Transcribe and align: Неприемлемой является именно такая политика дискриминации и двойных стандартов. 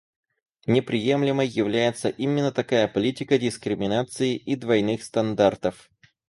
Неприемлемой 0.65 1.45
является 1.47 2.09
именно 2.09 2.51
такая 2.51 2.87
политика 2.87 3.37
дискриминации 3.37 4.35
и 4.35 4.55
двойных 4.55 5.03
стандартов. 5.03 5.91